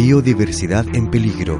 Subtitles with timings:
[0.00, 1.56] Biodiversidad en Peligro,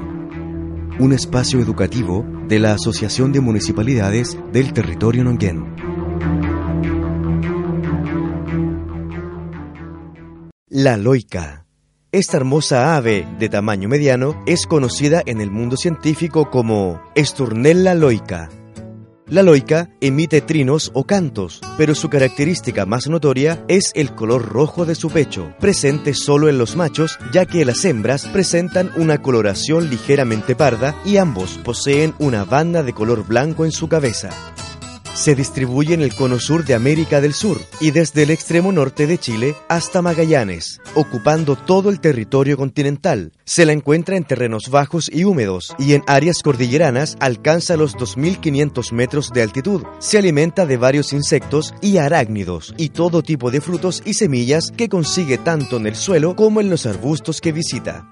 [0.97, 5.75] un espacio educativo de la Asociación de Municipalidades del Territorio Nonguén.
[10.69, 11.65] La loica.
[12.13, 18.47] Esta hermosa ave de tamaño mediano es conocida en el mundo científico como Esturnella loica
[19.29, 24.85] la loica emite trinos o cantos, pero su característica más notoria es el color rojo
[24.85, 29.89] de su pecho, presente solo en los machos, ya que las hembras presentan una coloración
[29.89, 34.29] ligeramente parda y ambos poseen una banda de color blanco en su cabeza
[35.13, 39.07] se distribuye en el cono sur de América del Sur y desde el extremo norte
[39.07, 43.31] de Chile hasta Magallanes, ocupando todo el territorio continental.
[43.45, 48.91] Se la encuentra en terrenos bajos y húmedos y en áreas cordilleranas alcanza los 2.500
[48.91, 49.83] metros de altitud.
[49.99, 54.89] Se alimenta de varios insectos y arácnidos y todo tipo de frutos y semillas que
[54.89, 58.07] consigue tanto en el suelo como en los arbustos que visita.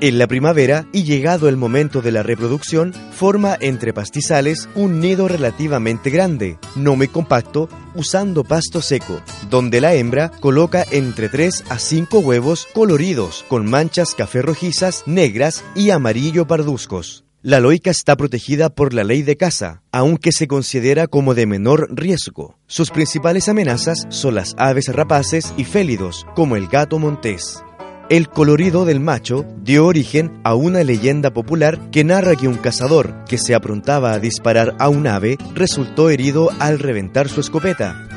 [0.00, 5.26] En la primavera, y llegado el momento de la reproducción, forma entre pastizales un nido
[5.26, 11.80] relativamente grande, no muy compacto, usando pasto seco, donde la hembra coloca entre 3 a
[11.80, 17.24] 5 huevos coloridos, con manchas café rojizas, negras y amarillo parduzcos.
[17.42, 21.88] La loica está protegida por la ley de caza, aunque se considera como de menor
[21.90, 22.56] riesgo.
[22.68, 27.64] Sus principales amenazas son las aves rapaces y félidos, como el gato montés.
[28.10, 33.24] El colorido del macho dio origen a una leyenda popular que narra que un cazador
[33.28, 38.08] que se aprontaba a disparar a un ave resultó herido al reventar su escopeta.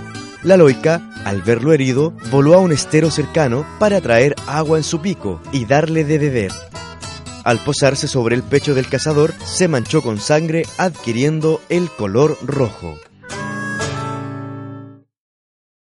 [0.44, 5.02] La loica, al verlo herido, voló a un estero cercano para traer agua en su
[5.02, 6.52] pico y darle de beber.
[7.44, 12.98] Al posarse sobre el pecho del cazador, se manchó con sangre adquiriendo el color rojo.